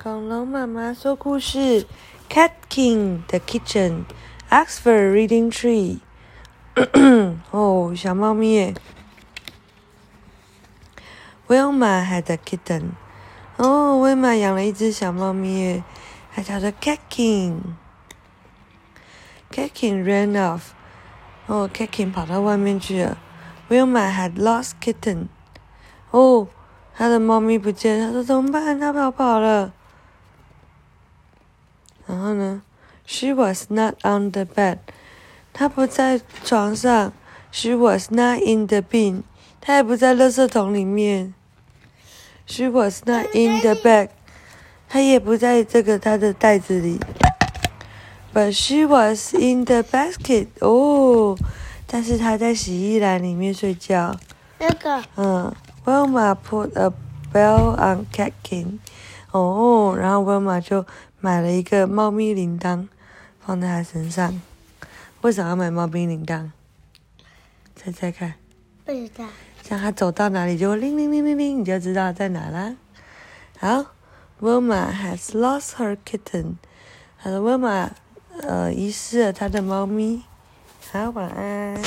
[0.00, 1.82] 恐龙妈妈说故事，
[2.30, 4.04] 《Cat King the Kitchen》
[4.48, 5.98] ，Oxford Reading Tree。
[7.50, 8.74] 哦，小猫咪耶
[11.48, 12.90] ！Wilma had a kitten。
[13.56, 15.84] 哦，威玛养了一只小猫咪耶，
[16.32, 17.56] 它叫做 Cat King。
[19.50, 20.60] Cat King ran off。
[21.48, 23.18] 哦，Cat King 跑到外面去了。
[23.68, 25.26] Wilma had lost kitten。
[26.12, 26.46] 哦，
[26.94, 28.78] 他的猫咪不见，他说怎么办？
[28.78, 29.72] 它跑跑了。
[32.18, 32.62] 然后呢
[33.06, 34.78] ？She was not on the bed，
[35.52, 37.12] 她不在床上。
[37.52, 39.22] She was not in the bin，
[39.60, 41.32] 她也不在垃圾桶里面。
[42.44, 44.08] She was not in the bag，
[44.88, 46.98] 她也不在这个她的袋子里。
[48.34, 51.38] But she was in the basket，哦，
[51.86, 54.16] 但是她在洗衣篮里面睡觉。
[54.58, 56.92] 那个，嗯，Wilma put a
[57.32, 58.80] bell on Cat King，
[59.32, 60.86] 哦，然后 Wilma 就。
[61.20, 62.86] 买了一个猫咪铃铛，
[63.40, 64.40] 放在它身上。
[65.22, 66.50] 为什么要买猫咪铃铛？
[67.74, 68.34] 猜猜看。
[68.84, 69.24] 不知道。
[69.64, 72.76] 像它走到哪里就铃铃铃铃铃，你就知道在哪啦。
[73.58, 73.86] 好
[74.40, 76.54] ，Wilma has lost her kitten。
[77.20, 77.88] 他说 Wilma
[78.42, 80.22] 呃遗失了他的猫咪。
[80.92, 81.82] 好，晚安。